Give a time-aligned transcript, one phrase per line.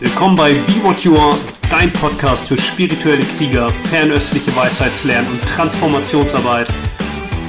[0.00, 1.36] Willkommen bei Be What You Are,
[1.70, 6.68] dein Podcast für spirituelle Krieger, fernöstliche Weisheitslernen und Transformationsarbeit.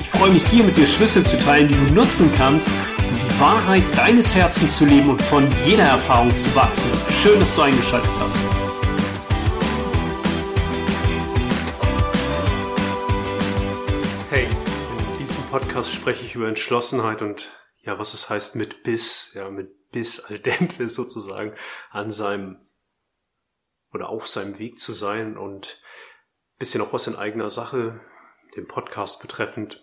[0.01, 3.39] Ich freue mich hier mit dir Schlüssel zu teilen, die du nutzen kannst, um die
[3.39, 6.89] Wahrheit deines Herzens zu leben und von jeder Erfahrung zu wachsen.
[7.21, 8.39] Schön, dass du eingeschaltet hast.
[14.31, 17.47] Hey, in diesem Podcast spreche ich über Entschlossenheit und
[17.83, 21.53] ja, was es heißt mit Biss, ja, mit Biss al dente sozusagen
[21.91, 22.57] an seinem
[23.91, 25.81] oder auf seinem Weg zu sein und
[26.59, 27.99] bisschen auch was in eigener Sache,
[28.55, 29.81] den Podcast betreffend.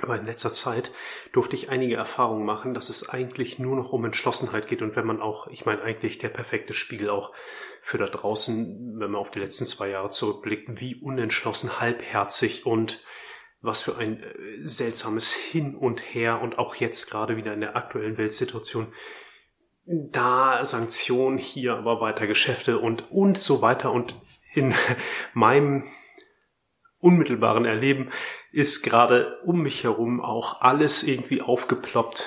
[0.00, 0.92] Aber in letzter Zeit
[1.32, 5.06] durfte ich einige Erfahrungen machen, dass es eigentlich nur noch um Entschlossenheit geht und wenn
[5.06, 7.34] man auch, ich meine eigentlich der perfekte Spiegel auch
[7.82, 13.02] für da draußen, wenn man auf die letzten zwei Jahre zurückblickt, wie unentschlossen, halbherzig und
[13.60, 17.76] was für ein äh, seltsames Hin und Her und auch jetzt gerade wieder in der
[17.76, 18.92] aktuellen Weltsituation.
[19.84, 23.92] Da Sanktionen, hier aber weiter Geschäfte und, und so weiter.
[23.92, 24.14] Und
[24.54, 24.74] in
[25.34, 25.84] meinem
[27.00, 28.10] unmittelbaren Erleben
[28.52, 32.24] ist gerade um mich herum auch alles irgendwie aufgeploppt.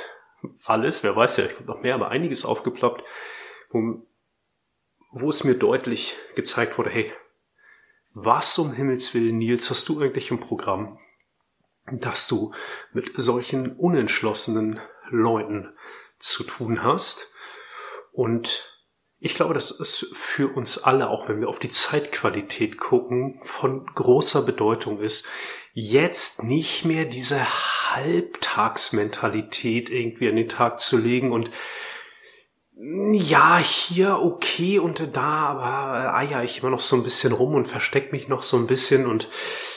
[0.65, 3.03] Alles, wer weiß ja, ich noch mehr, aber einiges aufgeploppt,
[3.69, 4.07] wo,
[5.11, 7.11] wo es mir deutlich gezeigt wurde, hey,
[8.13, 10.99] was um Himmels Willen, Nils, hast du eigentlich im Programm?
[11.99, 12.53] Dass du
[12.93, 15.69] mit solchen unentschlossenen Leuten
[16.19, 17.33] zu tun hast.
[18.11, 18.77] Und
[19.19, 23.85] ich glaube, das ist für uns alle, auch wenn wir auf die Zeitqualität gucken, von
[23.85, 25.27] großer Bedeutung ist,
[25.73, 27.39] jetzt nicht mehr diese
[27.95, 31.51] Halbtagsmentalität irgendwie an den Tag zu legen und
[32.83, 37.67] ja, hier okay und da, aber eier ich immer noch so ein bisschen rum und
[37.67, 39.29] versteck mich noch so ein bisschen und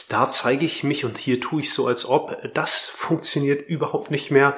[0.08, 2.38] da zeige ich mich und hier tue ich so, als ob.
[2.54, 4.56] Das funktioniert überhaupt nicht mehr.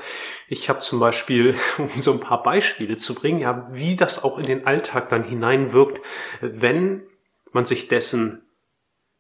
[0.48, 4.38] Ich habe zum Beispiel, um so ein paar Beispiele zu bringen, ja, wie das auch
[4.38, 6.00] in den Alltag dann hineinwirkt,
[6.40, 7.02] wenn
[7.50, 8.46] man sich dessen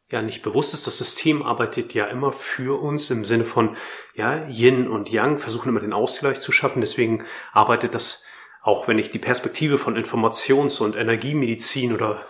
[0.08, 3.76] ja nicht bewusst ist, das System arbeitet ja immer für uns im Sinne von
[4.14, 6.80] ja Yin und Yang, versuchen immer den Ausgleich zu schaffen.
[6.80, 8.25] Deswegen arbeitet das,
[8.66, 12.26] auch wenn ich die Perspektive von Informations- und Energiemedizin oder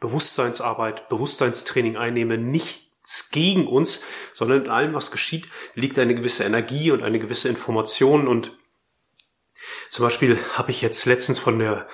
[0.00, 4.04] Bewusstseinsarbeit, Bewusstseinstraining einnehme, nicht nichts gegen uns,
[4.34, 8.28] sondern in allem, was geschieht, liegt eine gewisse Energie und eine gewisse Information.
[8.28, 8.52] Und
[9.88, 11.88] zum Beispiel habe ich jetzt letztens von der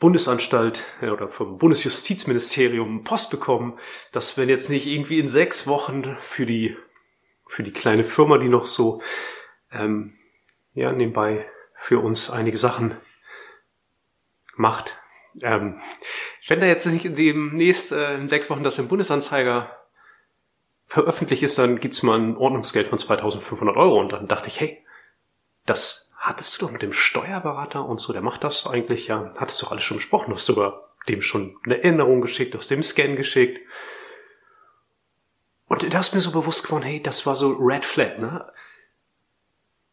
[0.00, 3.78] Bundesanstalt oder vom Bundesjustizministerium Post bekommen,
[4.10, 6.76] dass wenn jetzt nicht irgendwie in sechs Wochen für die
[7.46, 9.02] für die kleine Firma, die noch so
[9.72, 10.14] ähm,
[10.72, 12.96] ja nebenbei für uns einige Sachen
[14.60, 14.96] macht,
[15.40, 15.80] ähm,
[16.46, 19.76] wenn da jetzt nicht demnächst äh, in sechs Wochen das im Bundesanzeiger
[20.86, 24.00] veröffentlicht ist, dann gibt's mal ein Ordnungsgeld von 2500 Euro.
[24.00, 24.84] Und dann dachte ich, hey,
[25.66, 29.60] das hattest du doch mit dem Steuerberater und so, der macht das eigentlich, ja, hattest
[29.60, 30.30] du doch alles schon besprochen.
[30.30, 33.60] Du hast sogar dem schon eine Erinnerung geschickt, hast dem Scan geschickt.
[35.68, 38.52] Und da ist mir so bewusst geworden, hey, das war so Red Flag, ne?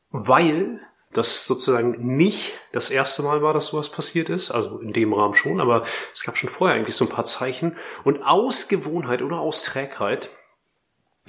[0.09, 0.81] Weil
[1.17, 5.33] das sozusagen nicht das erste Mal war, dass sowas passiert ist, also in dem Rahmen
[5.33, 5.83] schon, aber
[6.13, 7.75] es gab schon vorher eigentlich so ein paar Zeichen.
[8.03, 10.29] Und aus Gewohnheit oder aus Trägheit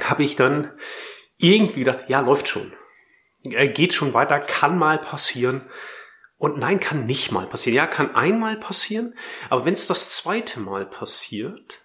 [0.02, 0.72] habe ich dann
[1.38, 2.72] irgendwie gedacht, ja, läuft schon.
[3.42, 5.62] Er geht schon weiter, kann mal passieren.
[6.36, 7.76] Und nein, kann nicht mal passieren.
[7.76, 9.14] Ja, kann einmal passieren,
[9.48, 11.80] aber wenn es das zweite Mal passiert,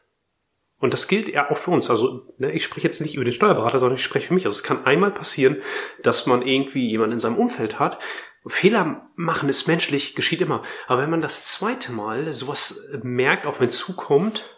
[0.83, 3.31] und das gilt ja auch für uns, also ne, ich spreche jetzt nicht über den
[3.31, 4.43] Steuerberater, sondern ich spreche für mich.
[4.43, 5.61] Also es kann einmal passieren,
[6.01, 7.99] dass man irgendwie jemanden in seinem Umfeld hat.
[8.45, 10.61] Fehler machen ist menschlich, geschieht immer.
[10.87, 14.57] Aber wenn man das zweite Mal sowas merkt, auf einen zukommt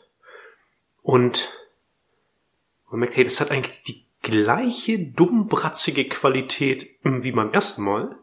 [1.04, 1.62] und
[2.90, 8.18] man merkt, hey, das hat eigentlich die gleiche dummbratzige Qualität wie beim ersten Mal.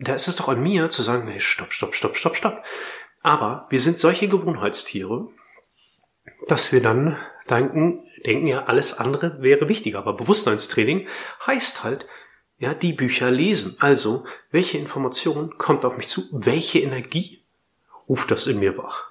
[0.00, 2.64] Da ist es doch an mir zu sagen, hey, stopp, stopp, stopp, stopp, stopp.
[3.20, 5.28] Aber wir sind solche Gewohnheitstiere,
[6.48, 7.16] dass wir dann
[7.48, 9.98] denken, denken ja, alles andere wäre wichtiger.
[9.98, 11.08] Aber Bewusstseinstraining
[11.46, 12.06] heißt halt,
[12.58, 13.76] ja, die Bücher lesen.
[13.80, 16.28] Also, welche Information kommt auf mich zu?
[16.30, 17.42] Welche Energie
[18.08, 19.10] ruft das in mir wach?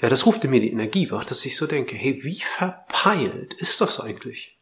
[0.00, 3.54] Ja, das ruft in mir die Energie wach, dass ich so denke, hey, wie verpeilt
[3.54, 4.56] ist das eigentlich?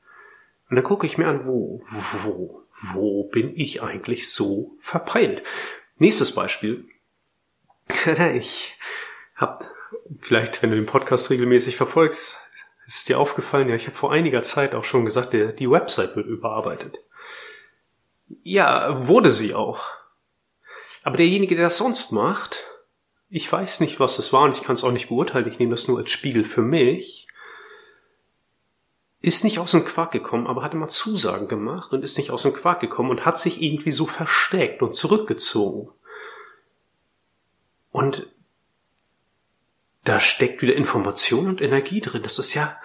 [0.71, 1.85] Und dann gucke ich mir an, wo,
[2.23, 2.63] wo,
[2.95, 5.43] wo bin ich eigentlich so verpeilt?
[5.99, 6.87] Nächstes Beispiel.
[8.35, 8.79] Ich
[9.37, 9.71] hab,
[10.21, 12.39] vielleicht, wenn du den Podcast regelmäßig verfolgst,
[12.87, 15.71] ist es dir aufgefallen, ja, ich habe vor einiger Zeit auch schon gesagt, der, die
[15.71, 16.99] Website wird überarbeitet.
[18.43, 19.81] Ja, wurde sie auch.
[21.03, 22.65] Aber derjenige, der das sonst macht,
[23.29, 25.49] ich weiß nicht, was es war und ich kann es auch nicht beurteilen.
[25.49, 27.27] Ich nehme das nur als Spiegel für mich.
[29.21, 32.43] Ist nicht aus dem Quark gekommen, aber hat immer Zusagen gemacht und ist nicht aus
[32.43, 35.91] dem Quark gekommen und hat sich irgendwie so versteckt und zurückgezogen.
[37.91, 38.29] Und
[40.07, 42.23] da steckt wieder Information und Energie drin.
[42.23, 42.81] Das ist ja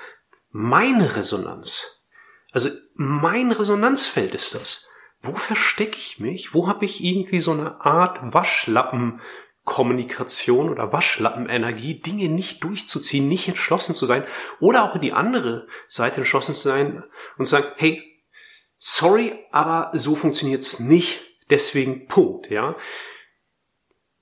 [0.49, 2.09] meine Resonanz.
[2.51, 4.89] Also mein Resonanzfeld ist das.
[5.21, 6.55] Wo verstecke ich mich?
[6.55, 13.93] Wo habe ich irgendwie so eine Art Waschlappenkommunikation oder Waschlappenenergie, Dinge nicht durchzuziehen, nicht entschlossen
[13.93, 14.23] zu sein
[14.59, 17.03] oder auch in die andere Seite entschlossen zu sein
[17.37, 18.01] und zu sagen, hey,
[18.77, 21.21] sorry, aber so funktioniert's nicht,
[21.51, 22.75] deswegen Punkt, ja.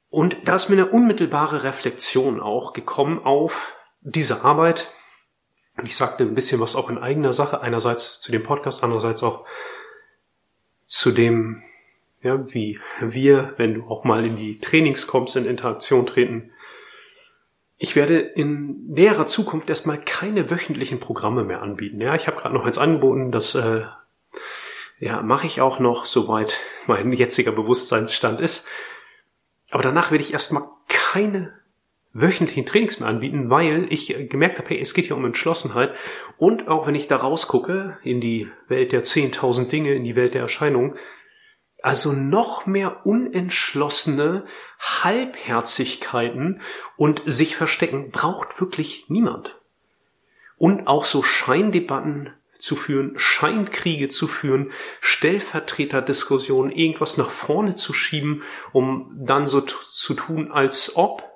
[0.09, 4.91] Und da ist mir eine unmittelbare Reflexion auch gekommen auf diese Arbeit.
[5.77, 9.23] Und ich sagte ein bisschen was auch in eigener Sache, einerseits zu dem Podcast, andererseits
[9.23, 9.45] auch
[10.85, 11.61] zu dem,
[12.21, 16.51] ja, wie wir, wenn du auch mal in die Trainings kommst, in Interaktion treten.
[17.77, 22.01] Ich werde in näherer Zukunft erstmal keine wöchentlichen Programme mehr anbieten.
[22.01, 23.83] Ja, ich habe gerade noch eins angeboten, das äh,
[24.99, 28.67] ja, mache ich auch noch, soweit mein jetziger Bewusstseinsstand ist.
[29.71, 31.53] Aber danach werde ich erstmal keine
[32.13, 35.93] wöchentlichen Trainings mehr anbieten, weil ich gemerkt habe, hey, es geht hier um Entschlossenheit.
[36.37, 40.33] Und auch wenn ich da rausgucke in die Welt der 10.000 Dinge, in die Welt
[40.33, 40.95] der Erscheinungen,
[41.81, 44.45] also noch mehr unentschlossene
[44.79, 46.61] Halbherzigkeiten
[46.97, 49.55] und sich verstecken braucht wirklich niemand.
[50.57, 52.33] Und auch so Scheindebatten
[52.69, 54.71] zu führen, Scheinkriege zu führen,
[55.01, 58.43] Stellvertreterdiskussionen, irgendwas nach vorne zu schieben,
[58.73, 61.27] um dann so zu tun, als ob,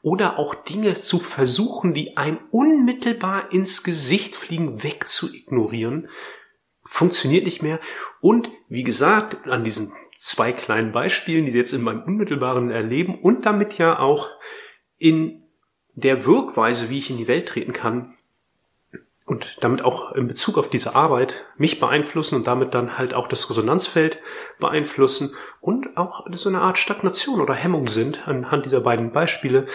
[0.00, 6.08] oder auch Dinge zu versuchen, die einem unmittelbar ins Gesicht fliegen, wegzuignorieren,
[6.84, 7.80] funktioniert nicht mehr.
[8.20, 13.44] Und wie gesagt, an diesen zwei kleinen Beispielen, die jetzt in meinem unmittelbaren Erleben und
[13.44, 14.28] damit ja auch
[14.98, 15.42] in
[15.94, 18.13] der Wirkweise, wie ich in die Welt treten kann,
[19.26, 23.26] und damit auch in Bezug auf diese Arbeit mich beeinflussen und damit dann halt auch
[23.26, 24.18] das Resonanzfeld
[24.58, 29.66] beeinflussen und auch so eine Art Stagnation oder Hemmung sind anhand dieser beiden Beispiele,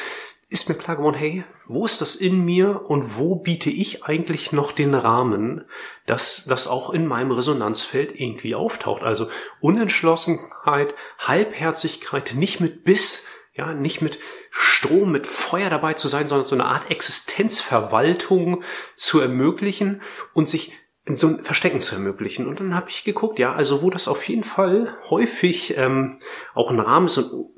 [0.50, 4.52] ist mir klar geworden, hey, wo ist das in mir und wo biete ich eigentlich
[4.52, 5.66] noch den Rahmen,
[6.08, 9.04] dass das auch in meinem Resonanzfeld irgendwie auftaucht?
[9.04, 9.30] Also
[9.62, 14.20] Unentschlossenheit, Halbherzigkeit, nicht mit Biss, ja, nicht mit
[14.50, 18.64] Strom, mit Feuer dabei zu sein, sondern so eine Art Existenzverwaltung
[18.96, 20.02] zu ermöglichen
[20.34, 20.74] und sich
[21.06, 22.48] in so ein Verstecken zu ermöglichen.
[22.48, 26.22] Und dann habe ich geguckt, ja, also wo das auf jeden Fall häufig ähm,
[26.54, 27.50] auch ein Rahmen ist und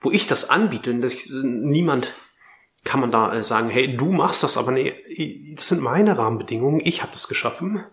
[0.00, 2.12] wo ich das anbiete, und das, niemand
[2.84, 6.80] kann man da äh, sagen, hey, du machst das, aber nee, das sind meine Rahmenbedingungen,
[6.82, 7.84] ich habe das geschaffen.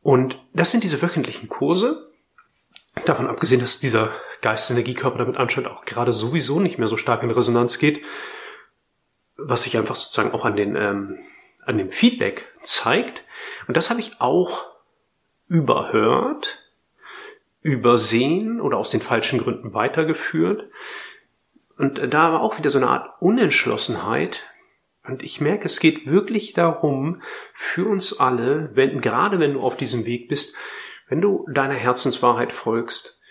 [0.00, 2.11] Und das sind diese wöchentlichen Kurse.
[3.06, 4.10] Davon abgesehen, dass dieser
[4.42, 8.04] Geist-Energiekörper damit anscheinend auch gerade sowieso nicht mehr so stark in Resonanz geht,
[9.36, 11.18] was sich einfach sozusagen auch an den ähm,
[11.64, 13.22] an dem Feedback zeigt.
[13.66, 14.66] Und das habe ich auch
[15.48, 16.58] überhört,
[17.60, 20.68] übersehen oder aus den falschen Gründen weitergeführt.
[21.78, 24.42] Und da war auch wieder so eine Art Unentschlossenheit.
[25.04, 27.22] Und ich merke, es geht wirklich darum,
[27.54, 30.56] für uns alle, wenn, gerade wenn du auf diesem Weg bist,
[31.08, 33.22] wenn du deiner Herzenswahrheit folgst,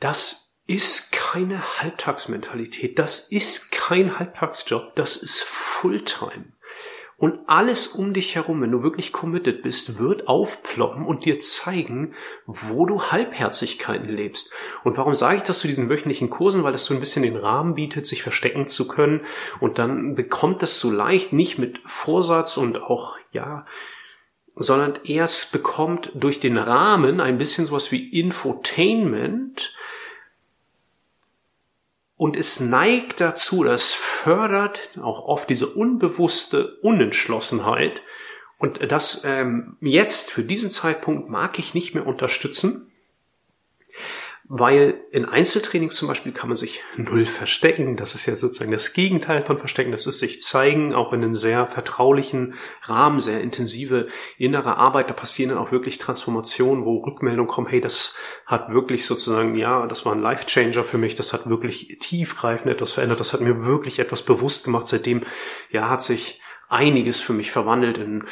[0.00, 6.52] das ist keine Halbtagsmentalität, das ist kein Halbtagsjob, das ist Fulltime.
[7.18, 12.14] Und alles um dich herum, wenn du wirklich committed bist, wird aufploppen und dir zeigen,
[12.46, 14.54] wo du Halbherzigkeiten lebst.
[14.84, 16.62] Und warum sage ich das zu diesen wöchentlichen Kursen?
[16.62, 19.22] Weil das so ein bisschen den Rahmen bietet, sich verstecken zu können.
[19.58, 23.66] Und dann bekommt das so leicht, nicht mit Vorsatz und auch, ja,
[24.58, 29.74] sondern erst bekommt durch den Rahmen ein bisschen sowas wie Infotainment
[32.18, 38.02] und es neigt dazu, das fördert auch oft diese unbewusste Unentschlossenheit.
[38.58, 42.87] Und das ähm, jetzt für diesen Zeitpunkt mag ich nicht mehr unterstützen,
[44.50, 47.96] weil in Einzeltrainings zum Beispiel kann man sich null verstecken.
[47.96, 49.92] Das ist ja sozusagen das Gegenteil von Verstecken.
[49.92, 55.10] Das ist sich zeigen, auch in einem sehr vertraulichen Rahmen, sehr intensive innere Arbeit.
[55.10, 59.86] Da passieren dann auch wirklich Transformationen, wo Rückmeldungen kommen, hey, das hat wirklich sozusagen, ja,
[59.86, 61.14] das war ein Life-Changer für mich.
[61.14, 63.20] Das hat wirklich tiefgreifend etwas verändert.
[63.20, 64.88] Das hat mir wirklich etwas bewusst gemacht.
[64.88, 65.24] Seitdem,
[65.70, 66.40] ja, hat sich
[66.70, 68.24] einiges für mich verwandelt in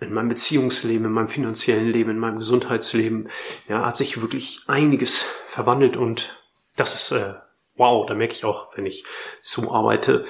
[0.00, 3.28] in meinem Beziehungsleben, in meinem finanziellen Leben, in meinem Gesundheitsleben,
[3.68, 6.42] ja, hat sich wirklich einiges verwandelt und
[6.76, 7.34] das ist äh,
[7.78, 9.04] wow, da merke ich auch, wenn ich
[9.40, 10.26] so arbeite,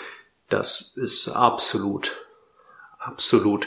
[0.49, 2.25] das ist absolut,
[2.99, 3.67] absolut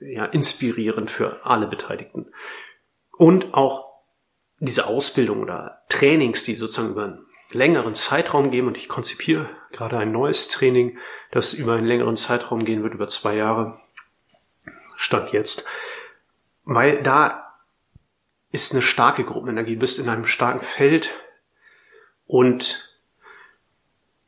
[0.00, 2.32] ja, inspirierend für alle Beteiligten.
[3.16, 3.88] Und auch
[4.58, 9.98] diese Ausbildung oder Trainings, die sozusagen über einen längeren Zeitraum gehen, und ich konzipiere gerade
[9.98, 10.98] ein neues Training,
[11.30, 13.78] das über einen längeren Zeitraum gehen wird, über zwei Jahre,
[14.96, 15.68] Stand jetzt.
[16.64, 17.47] Weil da
[18.50, 19.74] ist eine starke Gruppenenergie.
[19.74, 21.10] Du bist in einem starken Feld
[22.26, 22.96] und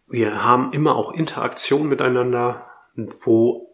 [0.06, 2.70] wir haben immer auch Interaktion miteinander,
[3.22, 3.72] wo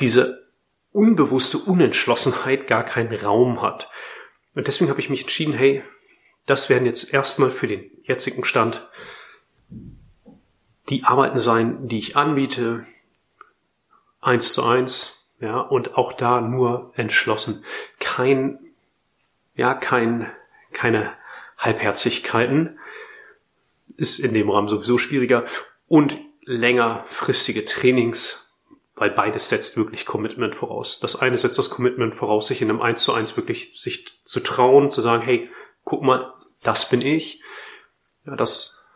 [0.00, 0.48] diese
[0.92, 3.90] unbewusste Unentschlossenheit gar keinen Raum hat.
[4.54, 5.82] Und deswegen habe ich mich entschieden, hey,
[6.46, 8.88] das werden jetzt erstmal für den jetzigen Stand
[10.90, 12.86] die Arbeiten sein, die ich anbiete,
[14.20, 17.64] eins zu eins, ja, und auch da nur entschlossen.
[17.98, 18.58] Kein,
[19.56, 20.30] ja, kein,
[20.72, 21.12] keine
[21.58, 22.78] Halbherzigkeiten.
[23.96, 25.44] Ist in dem Rahmen sowieso schwieriger.
[25.86, 28.58] Und längerfristige Trainings,
[28.96, 31.00] weil beides setzt wirklich Commitment voraus.
[31.00, 34.40] Das eine setzt das Commitment voraus, sich in einem eins zu eins wirklich sich zu
[34.40, 35.48] trauen, zu sagen, hey,
[35.84, 36.32] guck mal,
[36.62, 37.42] das bin ich.
[38.26, 38.86] Ja, das,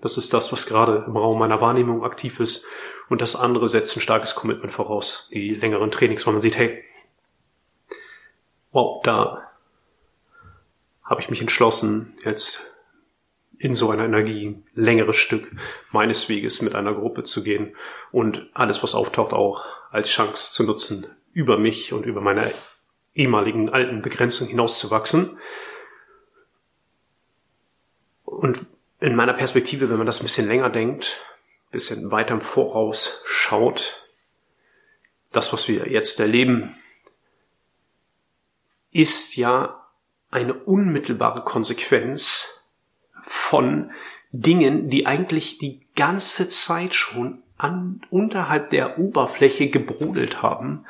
[0.00, 2.66] das ist das, was gerade im Raum meiner Wahrnehmung aktiv ist.
[3.08, 5.28] Und das andere setzt ein starkes Commitment voraus.
[5.32, 6.82] Die längeren Trainings, wo man sieht, hey,
[8.72, 9.45] wow, da
[11.06, 12.72] habe ich mich entschlossen, jetzt
[13.58, 15.50] in so einer Energie längeres Stück
[15.90, 17.74] meines Weges mit einer Gruppe zu gehen
[18.12, 22.52] und alles, was auftaucht, auch als Chance zu nutzen, über mich und über meine
[23.14, 25.38] ehemaligen alten Begrenzungen hinauszuwachsen.
[28.24, 28.66] Und
[29.00, 31.24] in meiner Perspektive, wenn man das ein bisschen länger denkt,
[31.68, 34.10] ein bisschen weiter im Voraus schaut,
[35.32, 36.74] das, was wir jetzt erleben,
[38.90, 39.85] ist ja
[40.30, 42.64] eine unmittelbare Konsequenz
[43.22, 43.90] von
[44.32, 50.84] Dingen, die eigentlich die ganze Zeit schon an, unterhalb der Oberfläche gebrodelt haben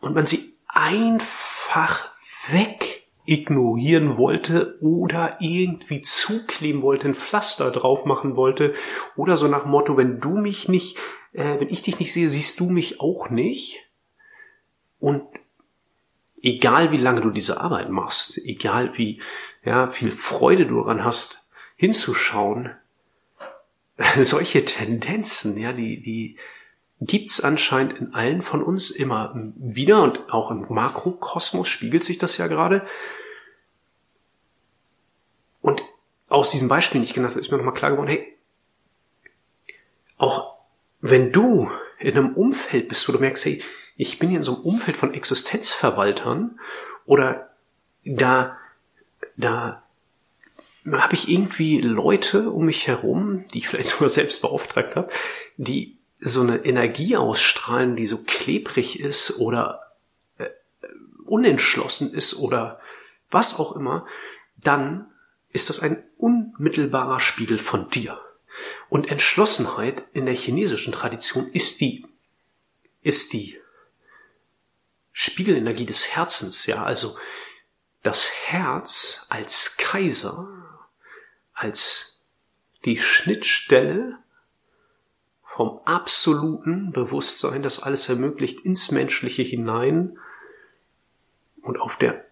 [0.00, 2.10] und man sie einfach
[2.50, 8.74] weg ignorieren wollte oder irgendwie zukleben wollte, ein Pflaster drauf machen wollte
[9.16, 10.98] oder so nach Motto, wenn du mich nicht,
[11.32, 13.90] äh, wenn ich dich nicht sehe, siehst du mich auch nicht.
[15.00, 15.22] Und
[16.44, 19.20] egal wie lange du diese Arbeit machst, egal wie
[19.64, 22.76] ja, viel Freude du daran hast, hinzuschauen,
[24.22, 26.36] solche Tendenzen, ja, die, die
[27.00, 32.36] gibt's anscheinend in allen von uns immer wieder und auch im Makrokosmos spiegelt sich das
[32.36, 32.86] ja gerade.
[35.62, 35.82] Und
[36.28, 38.36] aus diesem Beispiel, die ich genannt habe, ist mir nochmal klar geworden, hey,
[40.18, 40.58] auch
[41.00, 43.62] wenn du in einem Umfeld bist, wo du merkst, hey,
[43.96, 46.58] ich bin in so einem Umfeld von Existenzverwaltern
[47.04, 47.50] oder
[48.04, 48.58] da,
[49.36, 49.82] da
[50.90, 55.10] habe ich irgendwie Leute um mich herum, die ich vielleicht sogar selbst beauftragt habe,
[55.56, 59.92] die so eine Energie ausstrahlen, die so klebrig ist oder
[60.38, 60.48] äh,
[61.26, 62.80] unentschlossen ist oder
[63.30, 64.06] was auch immer,
[64.56, 65.10] dann
[65.50, 68.20] ist das ein unmittelbarer Spiegel von dir.
[68.88, 72.06] Und Entschlossenheit in der chinesischen Tradition ist die,
[73.02, 73.58] ist die
[75.16, 77.16] Spiegelenergie des Herzens, ja, also
[78.02, 80.82] das Herz als Kaiser,
[81.52, 82.26] als
[82.84, 84.18] die Schnittstelle
[85.44, 90.18] vom absoluten Bewusstsein, das alles ermöglicht, ins Menschliche hinein.
[91.62, 92.24] Und auf der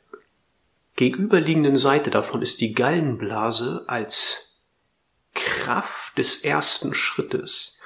[0.96, 4.64] gegenüberliegenden Seite davon ist die Gallenblase als
[5.34, 7.80] Kraft des ersten Schrittes,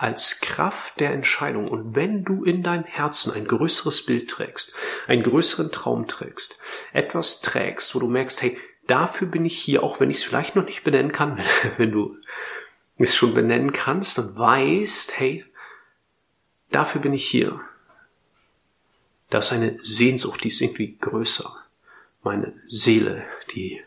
[0.00, 1.68] als Kraft der Entscheidung.
[1.68, 4.74] Und wenn du in deinem Herzen ein größeres Bild trägst,
[5.06, 6.58] einen größeren Traum trägst,
[6.94, 10.56] etwas trägst, wo du merkst, hey, dafür bin ich hier, auch wenn ich es vielleicht
[10.56, 11.44] noch nicht benennen kann,
[11.76, 12.16] wenn du
[12.96, 15.44] es schon benennen kannst und weißt, hey,
[16.70, 17.60] dafür bin ich hier.
[19.28, 21.54] Da ist eine Sehnsucht, die ist irgendwie größer.
[22.22, 23.22] Meine Seele,
[23.54, 23.82] die,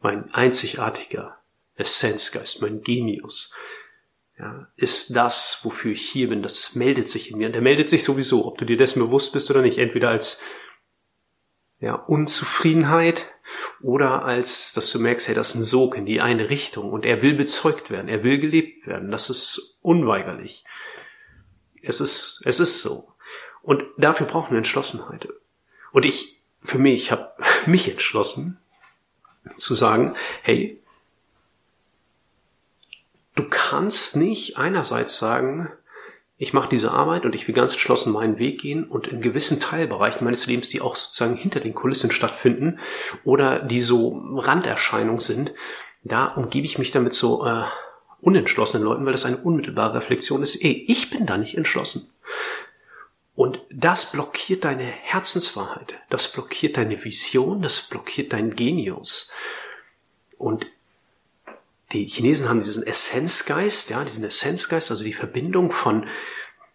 [0.00, 1.38] mein einzigartiger
[1.74, 3.52] Essenzgeist, mein Genius,
[4.40, 6.42] ja, ist das, wofür ich hier bin.
[6.42, 7.48] Das meldet sich in mir.
[7.48, 9.76] Und der meldet sich sowieso, ob du dir dessen bewusst bist oder nicht.
[9.76, 10.42] Entweder als
[11.78, 13.26] ja, Unzufriedenheit
[13.82, 17.04] oder als, dass du merkst, hey, das ist ein Sog in die eine Richtung und
[17.04, 19.10] er will bezeugt werden, er will gelebt werden.
[19.10, 20.64] Das ist unweigerlich.
[21.82, 23.12] Es ist, es ist so.
[23.62, 25.28] Und dafür brauchen wir Entschlossenheit.
[25.92, 27.34] Und ich, für mich, habe
[27.66, 28.58] mich entschlossen
[29.56, 30.79] zu sagen, hey,
[33.70, 35.70] kannst nicht einerseits sagen,
[36.36, 39.60] ich mache diese Arbeit und ich will ganz entschlossen meinen Weg gehen und in gewissen
[39.60, 42.80] Teilbereichen meines Lebens, die auch sozusagen hinter den Kulissen stattfinden
[43.22, 45.52] oder die so Randerscheinungen sind,
[46.02, 47.62] da umgebe ich mich damit so äh,
[48.20, 50.56] unentschlossenen Leuten, weil das eine unmittelbare Reflexion ist.
[50.64, 52.12] Ey, ich bin da nicht entschlossen.
[53.36, 59.32] Und das blockiert deine Herzenswahrheit, das blockiert deine Vision, das blockiert dein Genius.
[60.38, 60.66] Und
[61.92, 66.06] die Chinesen haben diesen Essenzgeist, ja, diesen Essenzgeist, also die Verbindung von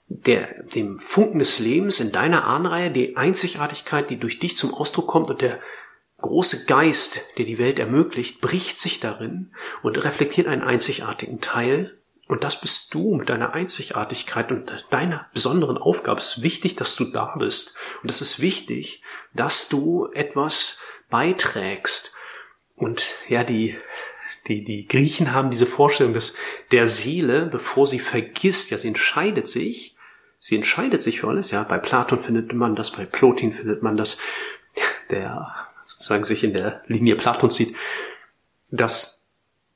[0.08, 5.08] der, dem Funken des Lebens in deiner Ahnreihe, die Einzigartigkeit, die durch dich zum Ausdruck
[5.08, 5.60] kommt und der
[6.20, 11.98] große Geist, der die Welt ermöglicht, bricht sich darin und reflektiert einen einzigartigen Teil.
[12.28, 16.20] Und das bist du mit deiner Einzigartigkeit und deiner besonderen Aufgabe.
[16.20, 17.78] Es ist wichtig, dass du da bist.
[18.02, 19.04] Und es ist wichtig,
[19.34, 20.80] dass du etwas
[21.10, 22.16] beiträgst.
[22.76, 23.78] Und ja, die,
[24.48, 26.36] die, die Griechen haben diese Vorstellung, dass
[26.72, 29.96] der Seele, bevor sie vergisst, ja, sie entscheidet sich,
[30.38, 33.98] sie entscheidet sich für alles, ja, bei Platon findet man das, bei Plotin findet man
[33.98, 34.20] das,
[35.10, 37.76] der sozusagen sich in der Linie Platons sieht,
[38.70, 39.32] dass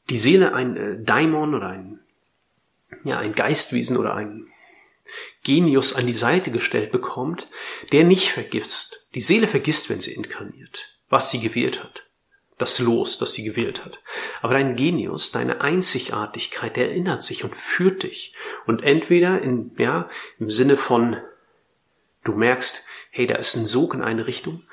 [0.09, 1.99] die Seele ein äh, Daimon oder ein,
[3.03, 4.47] ja, ein Geistwesen oder ein
[5.43, 7.47] Genius an die Seite gestellt bekommt,
[7.91, 9.07] der nicht vergisst.
[9.15, 12.03] Die Seele vergisst, wenn sie inkarniert, was sie gewählt hat.
[12.59, 13.99] Das Los, das sie gewählt hat.
[14.41, 18.35] Aber dein Genius, deine Einzigartigkeit, der erinnert sich und führt dich.
[18.67, 21.17] Und entweder in, ja, im Sinne von,
[22.23, 24.63] du merkst, hey, da ist ein Sog in eine Richtung,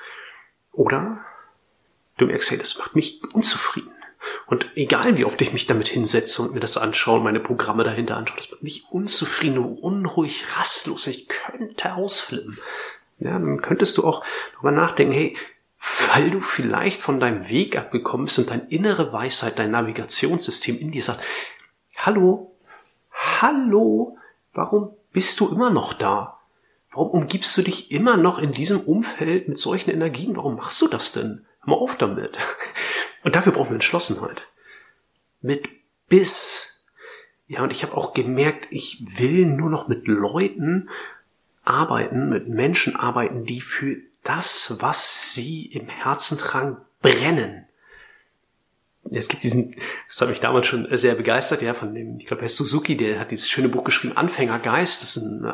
[0.73, 1.25] oder
[2.17, 3.91] du merkst, hey, das macht mich unzufrieden.
[4.47, 7.83] Und egal wie oft ich mich damit hinsetze und mir das anschaue und meine Programme
[7.83, 11.07] dahinter anschaue, das macht mich unzufrieden, unruhig, rastlos.
[11.07, 12.59] Ich könnte ausflippen.
[13.19, 15.37] Ja, dann könntest du auch darüber nachdenken, hey,
[15.79, 20.91] weil du vielleicht von deinem Weg abgekommen bist und deine innere Weisheit, dein Navigationssystem in
[20.91, 21.21] dir sagt,
[21.97, 22.55] hallo,
[23.41, 24.17] hallo,
[24.53, 26.39] warum bist du immer noch da?
[26.91, 30.35] Warum umgibst du dich immer noch in diesem Umfeld mit solchen Energien?
[30.35, 31.45] Warum machst du das denn?
[31.61, 32.37] Hör mal auf damit.
[33.23, 34.47] Und dafür brauchen wir Entschlossenheit.
[35.41, 35.69] Mit
[36.07, 36.85] Biss.
[37.47, 40.89] Ja, und ich habe auch gemerkt, ich will nur noch mit Leuten
[41.63, 47.65] arbeiten, mit Menschen arbeiten, die für das, was sie im Herzen tragen, brennen.
[49.09, 49.75] Es gibt diesen,
[50.07, 53.19] das hat mich damals schon sehr begeistert, ja, von dem, ich glaube, Herr Suzuki, der
[53.19, 55.01] hat dieses schöne Buch geschrieben, Anfängergeist.
[55.01, 55.53] Das ist ein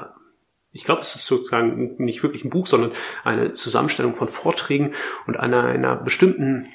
[0.74, 2.92] ich glaube, es ist sozusagen nicht wirklich ein Buch, sondern
[3.24, 4.94] eine Zusammenstellung von Vorträgen
[5.28, 6.68] und an einer, bestimmten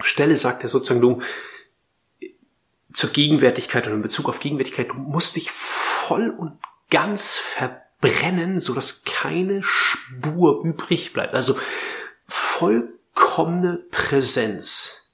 [0.00, 1.20] Stelle sagt er sozusagen, du
[2.92, 6.58] zur Gegenwärtigkeit oder in Bezug auf Gegenwärtigkeit, du musst dich voll und
[6.90, 7.38] ganz
[8.00, 11.34] verbrennen, so dass keine Spur übrig bleibt.
[11.34, 11.58] Also
[12.26, 15.10] vollkommene Präsenz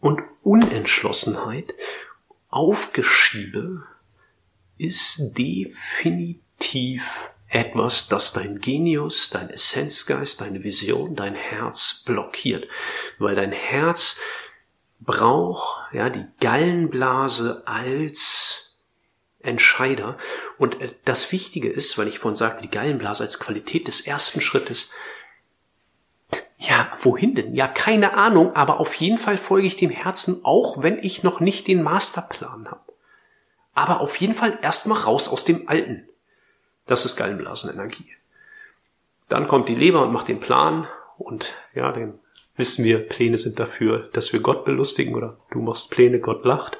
[0.00, 1.74] und Unentschlossenheit,
[2.50, 3.84] Aufgeschiebe
[4.76, 7.02] ist definitiv
[7.48, 12.68] etwas, das dein Genius, dein Essenzgeist, deine Vision, dein Herz blockiert.
[13.18, 14.20] Weil dein Herz
[15.00, 18.43] braucht ja die Gallenblase als
[19.44, 20.18] Entscheider.
[20.58, 24.40] Und äh, das Wichtige ist, weil ich vorhin sagte, die Gallenblase als Qualität des ersten
[24.40, 24.92] Schrittes.
[26.58, 27.54] Ja, wohin denn?
[27.54, 31.40] Ja, keine Ahnung, aber auf jeden Fall folge ich dem Herzen, auch wenn ich noch
[31.40, 32.80] nicht den Masterplan habe.
[33.74, 36.08] Aber auf jeden Fall erstmal raus aus dem Alten.
[36.86, 38.08] Das ist Gallenblasenenergie.
[39.28, 40.86] Dann kommt die Leber und macht den Plan
[41.18, 42.18] und ja, dann
[42.56, 46.78] wissen wir, Pläne sind dafür, dass wir Gott belustigen oder du machst Pläne, Gott lacht.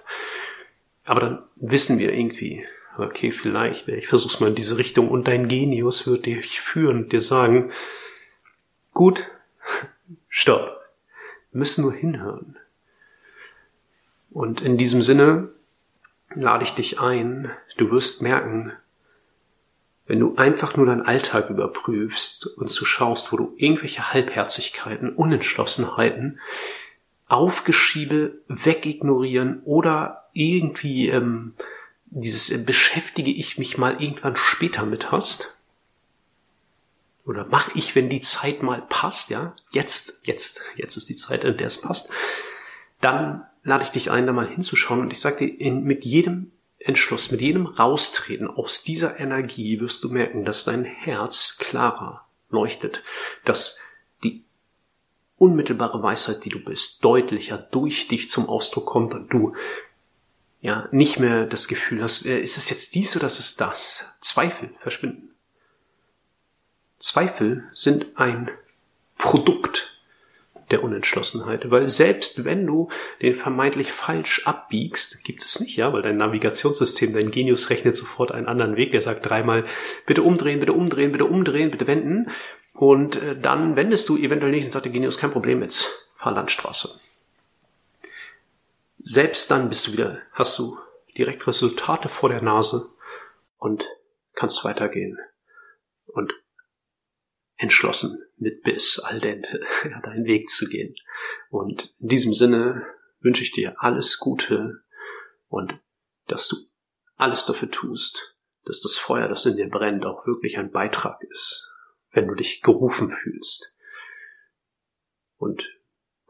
[1.04, 2.64] Aber dann wissen wir irgendwie,
[2.98, 7.12] okay, vielleicht, ich versuch's mal in diese Richtung und dein Genius wird dich führen und
[7.12, 7.70] dir sagen,
[8.92, 9.28] gut,
[10.28, 10.80] stopp,
[11.50, 12.56] wir müssen nur hinhören.
[14.30, 15.50] Und in diesem Sinne
[16.34, 18.72] lade ich dich ein, du wirst merken,
[20.06, 26.40] wenn du einfach nur deinen Alltag überprüfst und zu schaust, wo du irgendwelche Halbherzigkeiten, Unentschlossenheiten,
[27.26, 31.54] Aufgeschiebe wegignorieren oder irgendwie ähm,
[32.06, 35.54] dieses äh, beschäftige ich mich mal irgendwann später mit hast,
[37.26, 41.44] oder mach ich, wenn die Zeit mal passt, ja, jetzt, jetzt, jetzt ist die Zeit,
[41.44, 42.10] in der es passt,
[43.00, 46.52] dann lade ich dich ein, da mal hinzuschauen und ich sage dir, in, mit jedem
[46.78, 53.02] Entschluss, mit jedem Raustreten aus dieser Energie wirst du merken, dass dein Herz klarer leuchtet,
[53.46, 53.80] dass
[54.22, 54.44] die
[55.38, 59.54] unmittelbare Weisheit, die du bist, deutlicher durch dich zum Ausdruck kommt und du
[60.64, 64.06] ja nicht mehr das Gefühl hast, äh, ist es jetzt dies oder ist es das?
[64.20, 65.28] Zweifel verschwinden.
[66.98, 68.50] Zweifel sind ein
[69.18, 70.00] Produkt
[70.70, 71.70] der Unentschlossenheit.
[71.70, 72.88] Weil selbst wenn du
[73.20, 78.32] den vermeintlich falsch abbiegst, gibt es nicht, ja, weil dein Navigationssystem, dein Genius rechnet sofort
[78.32, 78.92] einen anderen Weg.
[78.92, 79.66] Der sagt dreimal,
[80.06, 82.30] bitte umdrehen, bitte umdrehen, bitte umdrehen, bitte wenden.
[82.72, 86.32] Und äh, dann wendest du eventuell nicht und sagt der Genius, kein Problem, jetzt fahr
[86.32, 87.03] Landstraße.
[89.06, 90.78] Selbst dann bist du wieder, hast du
[91.18, 92.88] direkt Resultate vor der Nase
[93.58, 93.84] und
[94.32, 95.18] kannst weitergehen.
[96.06, 96.32] Und
[97.56, 99.60] entschlossen, mit Biss, al dente,
[100.04, 100.94] deinen Weg zu gehen.
[101.50, 102.86] Und in diesem Sinne
[103.20, 104.82] wünsche ich dir alles Gute
[105.48, 105.78] und
[106.26, 106.56] dass du
[107.16, 111.76] alles dafür tust, dass das Feuer, das in dir brennt, auch wirklich ein Beitrag ist,
[112.12, 113.78] wenn du dich gerufen fühlst.
[115.36, 115.62] Und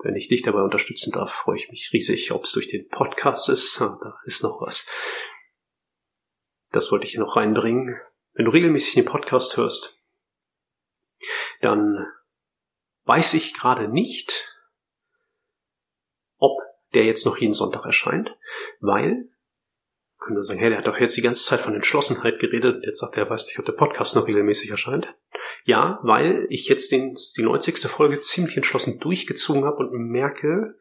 [0.05, 3.49] wenn ich dich dabei unterstützen darf, freue ich mich riesig, ob es durch den Podcast
[3.49, 3.81] ist.
[3.81, 4.87] Da ist noch was.
[6.71, 7.99] Das wollte ich hier noch reinbringen.
[8.35, 10.09] Wenn du regelmäßig den Podcast hörst,
[11.63, 12.07] dann
[13.05, 14.55] weiß ich gerade nicht,
[16.37, 16.61] ob
[16.93, 18.31] der jetzt noch jeden Sonntag erscheint,
[18.81, 19.31] weil
[20.19, 23.01] können wir sagen, hey, der hat doch jetzt die ganze Zeit von Entschlossenheit geredet jetzt
[23.01, 25.07] sagt er, er weiß nicht, ob der Podcast noch regelmäßig erscheint.
[25.67, 27.79] Ja, weil ich jetzt den, die 90.
[27.91, 30.77] Folge ziemlich entschlossen durchgezogen habe und merke,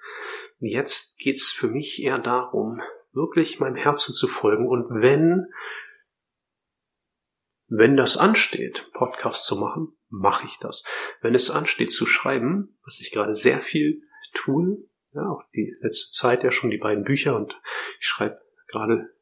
[0.59, 2.81] jetzt geht's für mich eher darum,
[3.13, 5.47] wirklich meinem Herzen zu folgen und wenn
[7.75, 10.85] wenn das ansteht, Podcast zu machen, mache ich das.
[11.21, 14.77] Wenn es ansteht zu schreiben, was ich gerade sehr viel tue,
[15.13, 17.59] ja, auch die letzte Zeit ja schon die beiden Bücher und
[17.99, 19.15] ich schreibe gerade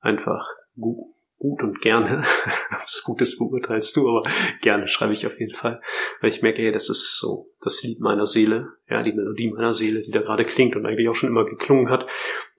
[0.00, 2.22] einfach gut, gut und gerne.
[2.70, 4.28] Was Gutes beurteilst du, aber
[4.60, 5.80] gerne schreibe ich auf jeden Fall.
[6.20, 9.72] Weil ich merke, hey, das ist so das Lied meiner Seele, ja, die Melodie meiner
[9.72, 12.06] Seele, die da gerade klingt und eigentlich auch schon immer geklungen hat.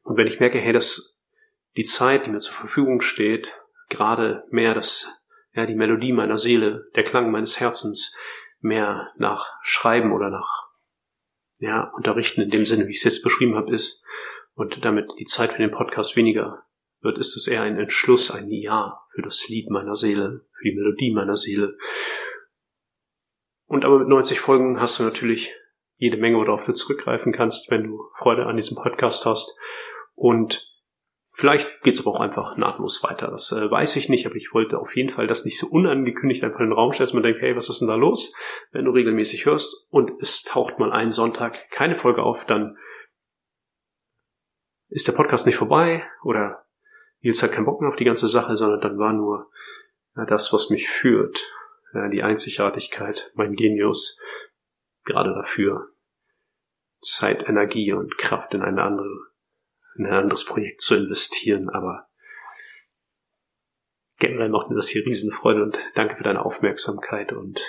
[0.04, 1.26] Und wenn ich merke, hey, dass
[1.78, 3.54] die Zeit, die mir zur Verfügung steht,
[3.89, 8.18] gerade mehr das, ja, die Melodie meiner Seele, der Klang meines Herzens,
[8.60, 10.70] mehr nach Schreiben oder nach,
[11.60, 14.06] ja, Unterrichten in dem Sinne, wie ich es jetzt beschrieben habe, ist
[14.54, 16.63] und damit die Zeit für den Podcast weniger
[17.01, 20.75] wird, ist es eher ein Entschluss, ein Ja für das Lied meiner Seele, für die
[20.75, 21.77] Melodie meiner Seele.
[23.65, 25.53] Und aber mit 90 Folgen hast du natürlich
[25.97, 29.59] jede Menge, worauf du zurückgreifen kannst, wenn du Freude an diesem Podcast hast.
[30.15, 30.67] Und
[31.31, 33.27] vielleicht geht's aber auch einfach nahtlos weiter.
[33.27, 36.43] Das äh, weiß ich nicht, aber ich wollte auf jeden Fall das nicht so unangekündigt
[36.43, 38.33] einfach in den Raum stellen, dass man denkt, hey, was ist denn da los?
[38.71, 42.77] Wenn du regelmäßig hörst und es taucht mal einen Sonntag keine Folge auf, dann
[44.88, 46.65] ist der Podcast nicht vorbei oder
[47.21, 49.49] Nils hat keinen Bock mehr auf die ganze Sache, sondern dann war nur
[50.15, 51.39] ja, das, was mich führt,
[51.93, 54.21] ja, die Einzigartigkeit, mein Genius,
[55.03, 55.89] gerade dafür
[57.01, 59.10] Zeit, Energie und Kraft in eine andere,
[59.97, 62.08] in ein anderes Projekt zu investieren, aber
[64.17, 67.32] generell macht mir das hier Riesenfreude und danke für deine Aufmerksamkeit.
[67.32, 67.60] Und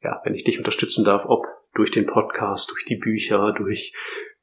[0.00, 3.94] ja, wenn ich dich unterstützen darf, ob durch den Podcast, durch die Bücher, durch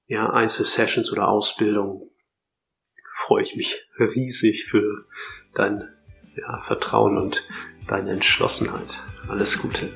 [0.06, 2.12] ja, Einzelsessions oder Ausbildung,
[3.26, 5.06] freue ich mich riesig für
[5.54, 5.88] dein
[6.36, 7.48] ja, Vertrauen und
[7.88, 9.04] deine Entschlossenheit.
[9.28, 9.92] Alles Gute.